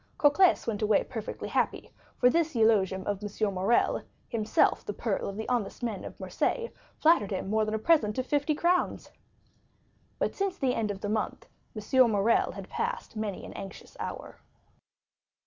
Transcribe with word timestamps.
Cocles 0.17 0.65
went 0.65 0.81
away 0.81 1.03
perfectly 1.03 1.47
happy, 1.47 1.91
for 2.17 2.27
this 2.31 2.55
eulogium 2.55 3.05
of 3.05 3.21
M. 3.23 3.53
Morrel, 3.53 4.01
himself 4.29 4.83
the 4.83 4.93
pearl 4.93 5.29
of 5.29 5.37
the 5.37 5.47
honest 5.47 5.83
men 5.83 6.03
of 6.03 6.19
Marseilles, 6.19 6.71
flattered 6.97 7.29
him 7.29 7.51
more 7.51 7.65
than 7.65 7.75
a 7.75 7.77
present 7.77 8.17
of 8.17 8.25
fifty 8.25 8.55
crowns. 8.55 9.11
But 10.17 10.33
since 10.33 10.57
the 10.57 10.73
end 10.73 10.89
of 10.89 11.01
the 11.01 11.09
month 11.09 11.45
M. 11.75 12.09
Morrel 12.11 12.53
had 12.53 12.67
passed 12.67 13.15
many 13.15 13.45
an 13.45 13.53
anxious 13.53 13.95
hour. 13.99 14.37